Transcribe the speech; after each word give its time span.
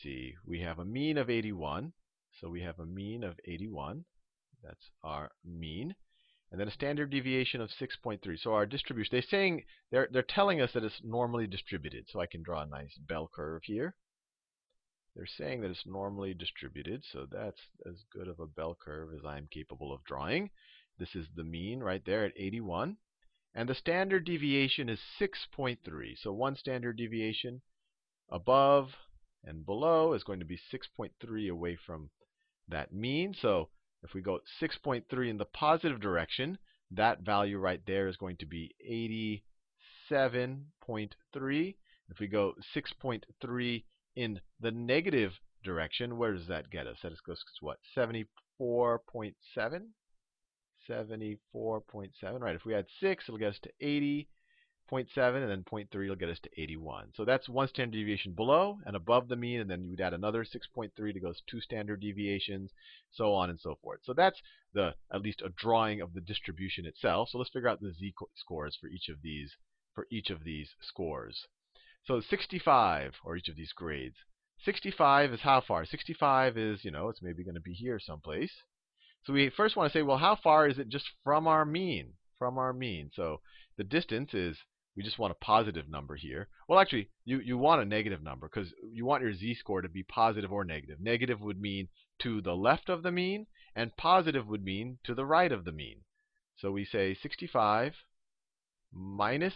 see, 0.00 0.34
we 0.46 0.60
have 0.60 0.78
a 0.78 0.84
mean 0.84 1.18
of 1.18 1.28
81. 1.28 1.92
So 2.40 2.48
we 2.48 2.62
have 2.62 2.78
a 2.78 2.86
mean 2.86 3.24
of 3.24 3.34
81. 3.44 4.04
That's 4.66 4.90
our 5.02 5.30
mean. 5.44 5.94
And 6.50 6.60
then 6.60 6.68
a 6.68 6.72
standard 6.72 7.10
deviation 7.10 7.60
of 7.60 7.70
6.3. 7.70 8.38
So 8.38 8.52
our 8.52 8.66
distribution, 8.66 9.10
they're 9.12 9.22
saying 9.22 9.64
they're 9.90 10.08
they're 10.10 10.22
telling 10.22 10.60
us 10.60 10.72
that 10.72 10.84
it's 10.84 11.00
normally 11.02 11.46
distributed. 11.46 12.06
So 12.08 12.20
I 12.20 12.26
can 12.26 12.42
draw 12.42 12.62
a 12.62 12.66
nice 12.66 12.96
bell 12.98 13.30
curve 13.32 13.62
here. 13.64 13.96
They're 15.14 15.26
saying 15.26 15.62
that 15.62 15.70
it's 15.70 15.86
normally 15.86 16.34
distributed, 16.34 17.04
so 17.04 17.26
that's 17.30 17.60
as 17.86 18.04
good 18.12 18.28
of 18.28 18.38
a 18.38 18.46
bell 18.46 18.76
curve 18.78 19.14
as 19.14 19.24
I'm 19.24 19.48
capable 19.50 19.92
of 19.92 20.04
drawing. 20.04 20.50
This 20.98 21.14
is 21.14 21.26
the 21.34 21.44
mean 21.44 21.80
right 21.80 22.04
there 22.04 22.24
at 22.24 22.32
81. 22.36 22.98
And 23.54 23.68
the 23.68 23.74
standard 23.74 24.24
deviation 24.24 24.90
is 24.90 25.00
6.3. 25.18 26.18
So 26.18 26.32
one 26.32 26.56
standard 26.56 26.98
deviation 26.98 27.62
above 28.28 28.94
and 29.42 29.64
below 29.64 30.12
is 30.12 30.24
going 30.24 30.40
to 30.40 30.44
be 30.44 30.58
6.3 30.58 31.50
away 31.50 31.76
from 31.76 32.10
that 32.68 32.92
mean. 32.92 33.32
So 33.32 33.70
if 34.06 34.14
we 34.14 34.20
go 34.20 34.38
6.3 34.62 35.28
in 35.28 35.36
the 35.36 35.44
positive 35.44 36.00
direction, 36.00 36.56
that 36.92 37.22
value 37.22 37.58
right 37.58 37.80
there 37.86 38.06
is 38.06 38.16
going 38.16 38.36
to 38.36 38.46
be 38.46 38.72
87.3. 38.88 41.74
If 42.08 42.20
we 42.20 42.28
go 42.28 42.54
6.3 42.74 43.84
in 44.14 44.40
the 44.60 44.70
negative 44.70 45.32
direction, 45.64 46.16
where 46.16 46.32
does 46.32 46.46
that 46.46 46.70
get 46.70 46.86
us? 46.86 46.98
That 47.02 47.12
goes 47.26 47.38
to 47.38 47.64
what? 47.64 47.78
74.7? 47.96 48.22
74.7. 50.88 52.40
Right, 52.40 52.54
if 52.54 52.64
we 52.64 52.76
add 52.76 52.86
6, 53.00 53.24
it'll 53.26 53.38
get 53.38 53.50
us 53.50 53.58
to 53.64 53.72
80. 53.80 54.28
0.7 54.90 55.42
and 55.42 55.50
then 55.50 55.64
0.3 55.64 56.08
will 56.08 56.16
get 56.16 56.28
us 56.28 56.38
to 56.40 56.60
81. 56.60 57.12
So 57.14 57.24
that's 57.24 57.48
one 57.48 57.68
standard 57.68 57.96
deviation 57.96 58.32
below 58.32 58.78
and 58.86 58.94
above 58.94 59.28
the 59.28 59.36
mean, 59.36 59.60
and 59.60 59.70
then 59.70 59.82
you 59.82 59.90
would 59.90 60.00
add 60.00 60.14
another 60.14 60.44
6.3 60.44 60.90
to 60.94 61.20
go 61.20 61.32
two 61.46 61.60
standard 61.60 62.00
deviations, 62.00 62.70
so 63.10 63.32
on 63.34 63.50
and 63.50 63.60
so 63.60 63.76
forth. 63.82 64.00
So 64.04 64.12
that's 64.12 64.40
the 64.74 64.94
at 65.12 65.22
least 65.22 65.42
a 65.42 65.48
drawing 65.48 66.00
of 66.00 66.14
the 66.14 66.20
distribution 66.20 66.86
itself. 66.86 67.30
So 67.30 67.38
let's 67.38 67.50
figure 67.50 67.68
out 67.68 67.80
the 67.80 67.92
z-scores 67.92 68.76
for 68.80 68.88
each 68.88 69.08
of 69.08 69.22
these 69.22 69.56
for 69.94 70.06
each 70.10 70.30
of 70.30 70.44
these 70.44 70.70
scores. 70.80 71.46
So 72.04 72.20
65 72.20 73.14
or 73.24 73.36
each 73.36 73.48
of 73.48 73.56
these 73.56 73.72
grades. 73.72 74.16
65 74.64 75.32
is 75.32 75.40
how 75.40 75.60
far? 75.60 75.84
65 75.84 76.56
is, 76.56 76.84
you 76.84 76.90
know, 76.90 77.08
it's 77.08 77.22
maybe 77.22 77.44
going 77.44 77.54
to 77.54 77.60
be 77.60 77.74
here 77.74 77.98
someplace. 77.98 78.52
So 79.24 79.32
we 79.32 79.50
first 79.50 79.74
want 79.74 79.92
to 79.92 79.98
say, 79.98 80.02
well, 80.02 80.18
how 80.18 80.36
far 80.36 80.68
is 80.68 80.78
it 80.78 80.88
just 80.88 81.06
from 81.24 81.48
our 81.48 81.64
mean? 81.64 82.12
From 82.38 82.58
our 82.58 82.72
mean. 82.72 83.10
So 83.14 83.40
the 83.76 83.84
distance 83.84 84.32
is 84.34 84.56
we 84.96 85.02
just 85.02 85.18
want 85.18 85.30
a 85.30 85.44
positive 85.44 85.88
number 85.88 86.16
here. 86.16 86.48
Well, 86.66 86.78
actually, 86.78 87.10
you, 87.24 87.38
you 87.40 87.58
want 87.58 87.82
a 87.82 87.84
negative 87.84 88.22
number 88.22 88.48
because 88.48 88.72
you 88.90 89.04
want 89.04 89.22
your 89.22 89.34
z-score 89.34 89.82
to 89.82 89.88
be 89.88 90.02
positive 90.02 90.50
or 90.50 90.64
negative. 90.64 91.00
Negative 91.00 91.40
would 91.40 91.60
mean 91.60 91.88
to 92.20 92.40
the 92.40 92.56
left 92.56 92.88
of 92.88 93.02
the 93.02 93.12
mean, 93.12 93.46
and 93.74 93.96
positive 93.96 94.46
would 94.46 94.64
mean 94.64 94.98
to 95.04 95.14
the 95.14 95.26
right 95.26 95.52
of 95.52 95.64
the 95.66 95.72
mean. 95.72 96.00
So 96.56 96.72
we 96.72 96.86
say 96.86 97.14
65 97.14 97.94
minus 98.90 99.54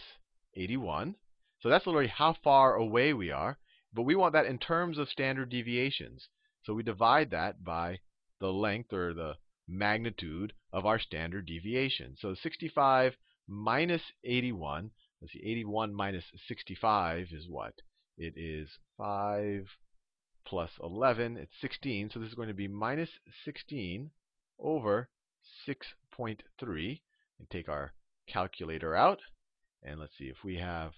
81. 0.54 1.14
So 1.60 1.70
that's 1.70 1.86
literally 1.86 2.08
how 2.08 2.34
far 2.34 2.74
away 2.74 3.14
we 3.14 3.30
are. 3.30 3.58
But 3.94 4.02
we 4.02 4.14
want 4.14 4.34
that 4.34 4.46
in 4.46 4.58
terms 4.58 4.98
of 4.98 5.08
standard 5.08 5.48
deviations. 5.48 6.28
So 6.64 6.74
we 6.74 6.82
divide 6.82 7.30
that 7.30 7.64
by 7.64 8.00
the 8.40 8.52
length 8.52 8.92
or 8.92 9.14
the 9.14 9.36
magnitude 9.66 10.52
of 10.72 10.84
our 10.84 10.98
standard 10.98 11.46
deviation. 11.46 12.16
So 12.18 12.34
65 12.34 13.16
minus 13.48 14.02
81 14.22 14.90
Let's 15.20 15.32
see, 15.32 15.42
81 15.44 15.94
minus 15.94 16.24
65 16.48 17.28
is 17.32 17.48
what? 17.48 17.74
It 18.16 18.34
is 18.36 18.68
5 18.96 19.66
plus 20.46 20.70
11. 20.82 21.36
It's 21.36 21.52
16. 21.60 22.10
So 22.10 22.20
this 22.20 22.28
is 22.28 22.34
going 22.34 22.48
to 22.48 22.54
be 22.54 22.68
minus 22.68 23.10
16 23.44 24.10
over 24.58 25.08
6.3. 25.68 27.00
And 27.38 27.50
take 27.50 27.68
our 27.68 27.92
calculator 28.28 28.94
out. 28.94 29.20
And 29.82 29.98
let's 29.98 30.16
see 30.18 30.26
if 30.26 30.44
we 30.44 30.56
have 30.56 30.92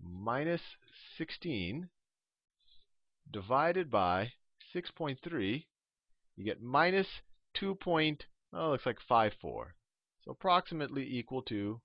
minus 0.00 0.62
16 1.16 1.88
divided 3.30 3.90
by 3.90 4.32
6.3, 4.74 5.64
you 6.36 6.44
get 6.44 6.62
minus 6.62 7.06
2. 7.54 7.74
Point, 7.76 8.26
oh, 8.52 8.70
looks 8.70 8.86
like 8.86 8.98
54. 9.00 9.74
So 10.24 10.30
approximately 10.32 11.04
equal 11.04 11.42
to 11.42 11.80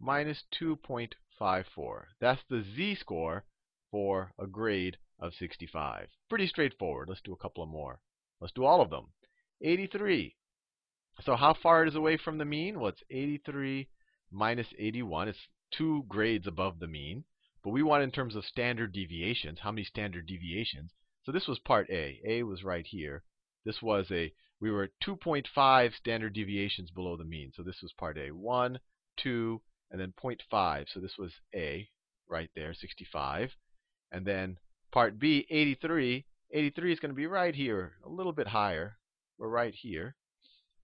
minus 0.00 0.44
2.54. 0.60 2.04
That's 2.20 2.42
the 2.48 2.62
z-score 2.62 3.44
for 3.90 4.32
a 4.38 4.46
grade 4.46 4.98
of 5.18 5.34
65. 5.34 6.08
Pretty 6.28 6.46
straightforward. 6.46 7.08
Let's 7.08 7.22
do 7.22 7.32
a 7.32 7.36
couple 7.36 7.62
of 7.62 7.68
more. 7.68 8.00
Let's 8.40 8.52
do 8.52 8.64
all 8.64 8.80
of 8.80 8.90
them. 8.90 9.12
83. 9.62 10.36
So 11.22 11.36
how 11.36 11.54
far 11.54 11.82
it 11.82 11.88
is 11.88 11.94
away 11.94 12.18
from 12.18 12.36
the 12.36 12.44
mean? 12.44 12.78
Well, 12.78 12.90
it's 12.90 13.02
83 13.10 13.88
minus 14.30 14.66
81. 14.78 15.28
It's 15.28 15.48
two 15.70 16.04
grades 16.08 16.46
above 16.46 16.78
the 16.78 16.86
mean. 16.86 17.24
But 17.64 17.70
we 17.70 17.82
want 17.82 18.02
in 18.02 18.10
terms 18.10 18.36
of 18.36 18.44
standard 18.44 18.92
deviations. 18.92 19.60
How 19.60 19.72
many 19.72 19.84
standard 19.84 20.26
deviations? 20.26 20.92
So 21.24 21.32
this 21.32 21.48
was 21.48 21.58
part 21.58 21.88
A. 21.90 22.20
A 22.24 22.42
was 22.42 22.62
right 22.62 22.86
here. 22.86 23.24
This 23.64 23.82
was 23.82 24.10
a, 24.12 24.32
we 24.60 24.70
were 24.70 24.92
2.5 25.02 25.94
standard 25.94 26.34
deviations 26.34 26.90
below 26.90 27.16
the 27.16 27.24
mean. 27.24 27.52
So 27.56 27.62
this 27.62 27.82
was 27.82 27.92
part 27.94 28.18
A. 28.18 28.30
1, 28.30 28.78
2, 29.16 29.62
and 29.90 30.00
then 30.00 30.12
0.5. 30.22 30.86
So 30.92 31.00
this 31.00 31.16
was 31.18 31.32
A 31.54 31.88
right 32.28 32.50
there, 32.54 32.74
65. 32.74 33.50
And 34.12 34.26
then 34.26 34.58
part 34.92 35.18
B, 35.18 35.46
83. 35.50 36.24
83 36.52 36.92
is 36.92 37.00
going 37.00 37.10
to 37.10 37.16
be 37.16 37.26
right 37.26 37.54
here, 37.54 37.94
a 38.04 38.08
little 38.08 38.32
bit 38.32 38.48
higher. 38.48 38.98
We're 39.38 39.48
right 39.48 39.74
here. 39.74 40.14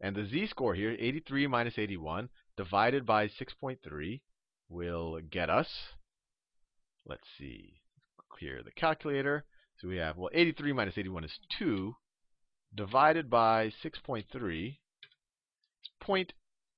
And 0.00 0.16
the 0.16 0.26
z-score 0.26 0.74
here, 0.74 0.96
83 0.98 1.46
minus 1.46 1.78
81, 1.78 2.28
divided 2.56 3.06
by 3.06 3.28
6.3, 3.28 4.20
will 4.68 5.20
get 5.30 5.48
us, 5.48 5.68
let's 7.06 7.28
see, 7.38 7.80
clear 8.28 8.62
the 8.64 8.72
calculator. 8.72 9.44
So 9.78 9.88
we 9.88 9.96
have, 9.98 10.16
well, 10.16 10.30
83 10.32 10.72
minus 10.72 10.98
81 10.98 11.24
is 11.24 11.38
2, 11.58 11.94
divided 12.74 13.30
by 13.30 13.72
6.3 13.84 14.66
is 14.66 14.76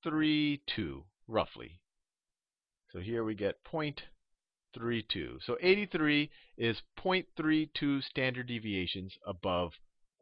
0.32, 0.05 1.03
roughly. 1.27 1.81
So 2.95 3.01
here 3.01 3.25
we 3.25 3.35
get 3.35 3.57
0.32. 3.65 5.43
So 5.45 5.57
83 5.61 6.31
is 6.57 6.81
0.32 7.05 8.05
standard 8.05 8.47
deviations 8.47 9.15
above 9.27 9.73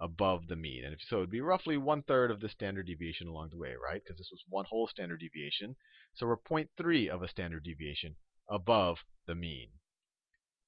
above 0.00 0.48
the 0.48 0.56
mean. 0.56 0.82
And 0.84 0.94
if, 0.94 1.00
so 1.08 1.18
it 1.18 1.20
would 1.20 1.30
be 1.30 1.42
roughly 1.42 1.76
one 1.76 2.02
third 2.02 2.30
of 2.32 2.40
the 2.40 2.48
standard 2.48 2.86
deviation 2.86 3.28
along 3.28 3.50
the 3.50 3.58
way, 3.58 3.74
right? 3.80 4.02
Because 4.02 4.18
this 4.18 4.30
was 4.32 4.42
one 4.48 4.64
whole 4.68 4.88
standard 4.88 5.20
deviation. 5.20 5.76
So 6.14 6.26
we're 6.26 6.38
0.3 6.38 7.08
of 7.08 7.22
a 7.22 7.28
standard 7.28 7.62
deviation 7.62 8.16
above 8.48 8.96
the 9.26 9.36
mean. 9.36 9.68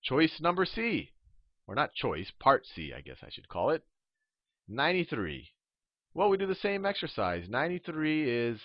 Choice 0.03 0.41
number 0.41 0.65
C, 0.65 1.11
or 1.67 1.75
not 1.75 1.95
choice, 1.95 2.31
part 2.39 2.65
C, 2.67 2.93
I 2.97 3.01
guess 3.01 3.17
I 3.23 3.31
should 3.31 3.49
call 3.49 3.71
it. 3.71 3.83
93. 4.69 5.51
Well, 6.13 6.29
we 6.29 6.37
do 6.37 6.47
the 6.47 6.55
same 6.55 6.87
exercise. 6.87 7.49
93 7.49 8.31
is 8.31 8.61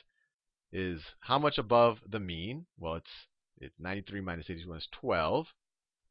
is 0.71 1.01
how 1.21 1.39
much 1.39 1.57
above 1.57 1.97
the 2.07 2.19
mean? 2.19 2.65
Well, 2.77 2.95
it's, 2.95 3.27
it's 3.59 3.79
93 3.79 4.21
minus 4.21 4.49
81 4.49 4.77
is 4.77 4.87
12. 4.91 5.47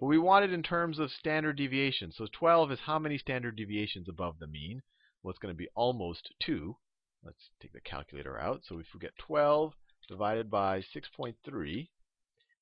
But 0.00 0.06
we 0.06 0.19
want 0.19 0.45
it 0.45 0.53
in 0.53 0.62
terms 0.62 0.99
of 0.99 1.11
standard 1.11 1.56
deviation. 1.56 2.12
So 2.12 2.27
12 2.31 2.73
is 2.73 2.79
how 2.81 2.99
many 2.99 3.19
standard 3.19 3.56
deviations 3.56 4.09
above 4.09 4.39
the 4.39 4.47
mean? 4.47 4.83
Well, 5.23 5.31
it's 5.31 5.41
going 5.41 5.55
to 5.55 5.59
be 5.59 5.69
almost 5.75 6.33
2. 6.41 6.77
Let's 7.25 7.50
take 7.61 7.73
the 7.73 7.81
calculator 7.81 8.39
out. 8.39 8.61
So 8.65 8.79
if 8.79 8.87
we 8.95 9.00
get 9.00 9.19
12 9.19 9.75
divided 10.09 10.50
by 10.50 10.81
6.3, 10.81 11.35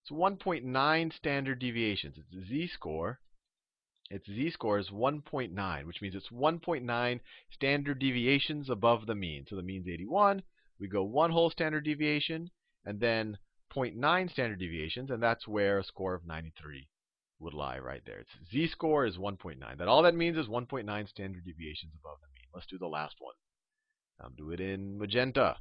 it's 0.03 0.11
1.9 0.11 1.13
standard 1.13 1.59
deviations. 1.59 2.17
It's 2.17 2.45
a 2.45 2.49
z-score. 2.49 3.21
Its 4.09 4.27
z-score 4.27 4.79
is 4.79 4.89
1.9, 4.91 5.85
which 5.85 6.01
means 6.01 6.15
it's 6.15 6.31
1.9 6.31 7.21
standard 7.51 7.99
deviations 7.99 8.71
above 8.71 9.07
the 9.07 9.15
mean. 9.15 9.45
So 9.49 9.57
the 9.57 9.63
mean's 9.63 9.89
81. 9.89 10.43
We 10.79 10.89
go 10.89 11.03
one 11.03 11.33
whole 11.33 11.51
standard 11.51 11.85
deviation, 11.85 12.51
and 12.85 13.01
then 13.01 13.39
0.9 13.77 14.31
standard 14.31 14.59
deviations, 14.59 15.11
and 15.11 15.23
that's 15.23 15.47
where 15.47 15.79
a 15.79 15.85
score 15.85 16.15
of 16.15 16.27
93 16.27 16.89
would 17.39 17.55
lie 17.55 17.79
right 17.79 18.03
there. 18.07 18.21
Its 18.21 18.31
z-score 18.51 19.05
is 19.05 19.19
1.9. 19.19 19.59
That 19.79 19.89
all 19.89 20.03
that 20.03 20.15
means 20.15 20.39
is 20.39 20.47
1.9 20.47 21.09
standard 21.09 21.45
deviations 21.45 21.93
above 22.01 22.19
the 22.21 22.29
mean. 22.35 22.49
Let's 22.55 22.67
do 22.67 22.79
the 22.79 22.87
last 22.87 23.17
one. 23.19 23.35
I'll 24.21 24.31
do 24.31 24.51
it 24.51 24.61
in 24.61 24.99
magenta. 24.99 25.59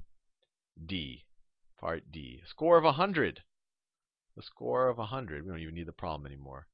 D, 0.85 1.25
part 1.77 2.11
D. 2.11 2.41
A 2.43 2.47
score 2.47 2.77
of 2.77 2.85
100. 2.85 3.43
A 4.37 4.41
score 4.41 4.87
of 4.87 4.97
100. 4.97 5.43
We 5.43 5.49
don't 5.49 5.59
even 5.59 5.75
need 5.75 5.87
the 5.87 5.93
problem 5.93 6.25
anymore. 6.25 6.67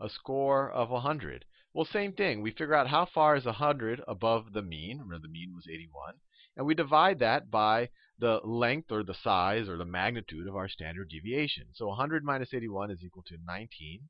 A 0.00 0.08
score 0.08 0.70
of 0.70 0.90
100. 0.90 1.44
Well, 1.72 1.84
same 1.84 2.12
thing. 2.12 2.42
We 2.42 2.50
figure 2.50 2.74
out 2.74 2.88
how 2.88 3.06
far 3.06 3.36
is 3.36 3.44
100 3.44 4.02
above 4.08 4.52
the 4.52 4.62
mean. 4.62 4.98
Remember, 4.98 5.20
the 5.20 5.32
mean 5.32 5.52
was 5.54 5.68
81. 5.68 6.14
And 6.60 6.66
we 6.66 6.74
divide 6.74 7.20
that 7.20 7.50
by 7.50 7.88
the 8.18 8.38
length 8.44 8.92
or 8.92 9.02
the 9.02 9.14
size 9.14 9.66
or 9.66 9.78
the 9.78 9.86
magnitude 9.86 10.46
of 10.46 10.56
our 10.56 10.68
standard 10.68 11.08
deviation. 11.08 11.68
So 11.72 11.86
100 11.86 12.22
minus 12.22 12.52
81 12.52 12.90
is 12.90 13.02
equal 13.02 13.22
to 13.28 13.38
19 13.46 14.00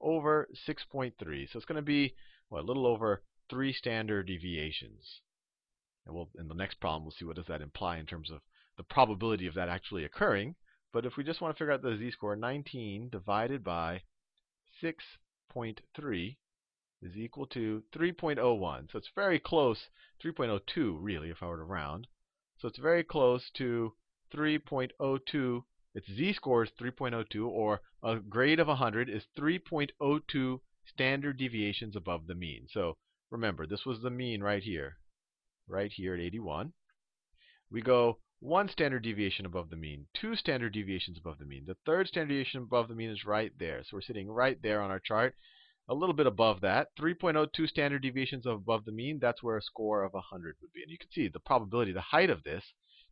over 0.00 0.48
6.3. 0.64 1.14
So 1.50 1.56
it's 1.56 1.66
going 1.66 1.74
to 1.74 1.82
be 1.82 2.14
what, 2.50 2.62
a 2.62 2.66
little 2.66 2.86
over 2.86 3.24
3 3.50 3.72
standard 3.72 4.28
deviations. 4.28 5.22
And 6.06 6.14
we'll, 6.14 6.28
in 6.38 6.46
the 6.46 6.54
next 6.54 6.78
problem, 6.78 7.02
we'll 7.02 7.16
see 7.18 7.24
what 7.24 7.34
does 7.34 7.48
that 7.48 7.62
imply 7.62 7.98
in 7.98 8.06
terms 8.06 8.30
of 8.30 8.42
the 8.76 8.84
probability 8.84 9.48
of 9.48 9.54
that 9.54 9.68
actually 9.68 10.04
occurring. 10.04 10.54
But 10.92 11.04
if 11.04 11.16
we 11.16 11.24
just 11.24 11.40
want 11.40 11.52
to 11.52 11.58
figure 11.58 11.72
out 11.72 11.82
the 11.82 11.96
z-score, 11.98 12.36
19 12.36 13.08
divided 13.08 13.64
by 13.64 14.02
6.3 14.80 16.36
is 17.02 17.16
equal 17.16 17.46
to 17.46 17.82
3.01. 17.92 18.90
So 18.90 18.98
it's 18.98 19.10
very 19.14 19.38
close, 19.38 19.88
3.02 20.24 20.98
really, 21.00 21.30
if 21.30 21.42
I 21.42 21.46
were 21.46 21.58
to 21.58 21.64
round. 21.64 22.06
So 22.58 22.68
it's 22.68 22.78
very 22.78 23.04
close 23.04 23.50
to 23.54 23.94
3.02. 24.34 25.62
Its 25.94 26.06
z-score 26.06 26.64
is 26.64 26.70
3.02, 26.80 27.46
or 27.46 27.80
a 28.02 28.16
grade 28.16 28.60
of 28.60 28.68
100 28.68 29.08
is 29.08 29.24
3.02 29.38 30.60
standard 30.86 31.38
deviations 31.38 31.96
above 31.96 32.26
the 32.26 32.34
mean. 32.34 32.66
So 32.70 32.96
remember, 33.30 33.66
this 33.66 33.84
was 33.84 34.00
the 34.00 34.10
mean 34.10 34.42
right 34.42 34.62
here 34.62 34.98
right 35.68 35.92
here 35.92 36.14
at 36.14 36.20
81. 36.20 36.72
We 37.70 37.82
go 37.82 38.18
one 38.40 38.68
standard 38.68 39.02
deviation 39.02 39.44
above 39.44 39.68
the 39.68 39.76
mean, 39.76 40.06
two 40.14 40.34
standard 40.36 40.72
deviations 40.72 41.18
above 41.18 41.38
the 41.38 41.44
mean. 41.44 41.64
The 41.66 41.76
third 41.84 42.08
standard 42.08 42.28
deviation 42.28 42.62
above 42.62 42.88
the 42.88 42.94
mean 42.94 43.10
is 43.10 43.24
right 43.24 43.52
there. 43.58 43.82
So 43.82 43.90
we're 43.96 44.00
sitting 44.00 44.30
right 44.30 44.60
there 44.62 44.80
on 44.80 44.90
our 44.90 45.00
chart, 45.00 45.34
a 45.88 45.94
little 45.94 46.14
bit 46.14 46.26
above 46.26 46.60
that. 46.60 46.88
3.02 47.00 47.68
standard 47.68 48.02
deviations 48.02 48.46
above 48.46 48.84
the 48.84 48.92
mean, 48.92 49.18
that's 49.20 49.42
where 49.42 49.56
a 49.56 49.62
score 49.62 50.02
of 50.02 50.12
100 50.12 50.56
would 50.60 50.72
be. 50.72 50.82
And 50.82 50.90
you 50.90 50.98
can 50.98 51.10
see 51.10 51.28
the 51.28 51.40
probability, 51.40 51.92
the 51.92 52.00
height 52.00 52.30
of 52.30 52.44
this, 52.44 52.62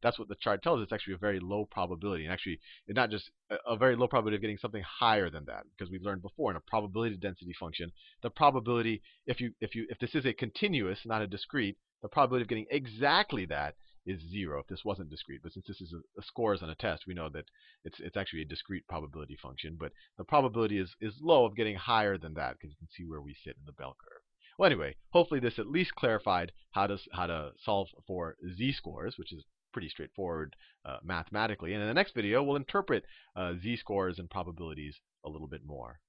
that's 0.03 0.19
what 0.19 0.29
the 0.29 0.37
chart 0.37 0.63
tells 0.63 0.81
us. 0.81 0.85
It's 0.85 0.93
actually 0.93 1.15
a 1.15 1.19
very 1.19 1.41
low 1.41 1.65
probability. 1.65 2.25
And 2.25 2.33
actually, 2.33 2.61
it's 2.87 2.97
not 2.97 3.11
just 3.11 3.31
a, 3.67 3.77
very 3.77 3.97
low 3.97 4.07
probability 4.07 4.37
of 4.37 4.43
getting 4.43 4.59
something 4.59 4.83
higher 4.83 5.31
than 5.31 5.45
that. 5.47 5.65
Because 5.77 5.91
we 5.91 5.99
learned 5.99 6.23
before 6.23 6.51
in 6.51 6.57
a 6.57 6.61
probability 6.61 7.17
density 7.17 7.55
function, 7.59 7.91
the 8.23 8.31
probability, 8.31 9.03
if 9.27 9.41
you 9.41 9.53
if 9.61 9.75
you 9.75 9.87
if 9.89 9.99
this 9.99 10.15
is 10.15 10.27
a 10.27 10.33
continuous, 10.33 10.99
not 11.07 11.23
a 11.23 11.27
discrete, 11.27 11.79
the 12.03 12.09
probability 12.09 12.43
of 12.43 12.49
getting 12.49 12.67
exactly 12.71 13.47
that 13.47 13.75
is 14.07 14.21
zero 14.31 14.61
if 14.61 14.67
this 14.69 14.85
wasn't 14.85 15.11
discrete. 15.11 15.41
But 15.43 15.53
since 15.53 15.67
this 15.67 15.81
is 15.81 15.93
a, 15.93 16.21
a 16.21 16.23
scores 16.23 16.63
on 16.63 16.71
a 16.71 16.75
test, 16.75 17.05
we 17.07 17.15
know 17.15 17.29
that 17.31 17.45
it's 17.85 18.01
it's 18.01 18.17
actually 18.17 18.43
a 18.43 18.47
discrete 18.47 18.87
probability 18.89 19.37
function. 19.37 19.77
But 19.79 19.93
the 20.17 20.25
probability 20.25 20.79
is 20.79 20.95
is 21.01 21.15
low 21.21 21.45
of 21.45 21.57
getting 21.57 21.77
higher 21.77 22.17
than 22.19 22.35
that 22.35 22.53
because 22.53 22.71
you 22.71 22.77
can 22.79 22.89
see 22.97 23.05
where 23.05 23.21
we 23.21 23.35
sit 23.35 23.57
in 23.59 23.67
the 23.67 23.73
bell 23.73 23.97
curve. 24.01 24.23
Well, 24.59 24.67
anyway, 24.67 24.97
hopefully 25.11 25.41
this 25.41 25.59
at 25.59 25.67
least 25.67 25.95
clarified 25.95 26.53
how 26.71 26.87
to 26.87 26.99
how 27.13 27.27
to 27.27 27.53
solve 27.63 27.89
for 28.07 28.37
z-scores, 28.57 29.19
which 29.19 29.33
is 29.33 29.45
pretty 29.73 29.89
straightforward 29.91 30.57
uh, 30.87 30.97
mathematically. 31.03 31.75
And 31.75 31.83
in 31.83 31.89
the 31.89 31.95
next 31.95 32.15
video, 32.15 32.43
we'll 32.43 32.57
interpret 32.57 33.05
uh, 33.37 33.55
z-scores 33.63 34.19
and 34.19 34.31
probabilities 34.31 34.97
a 35.25 35.29
little 35.29 35.49
bit 35.49 35.61
more. 35.67 36.01